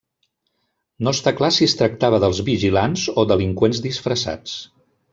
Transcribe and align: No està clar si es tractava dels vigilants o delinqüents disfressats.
No 1.07 1.13
està 1.17 1.33
clar 1.41 1.51
si 1.59 1.67
es 1.69 1.77
tractava 1.83 2.21
dels 2.25 2.41
vigilants 2.51 3.07
o 3.25 3.29
delinqüents 3.35 3.87
disfressats. 3.89 4.61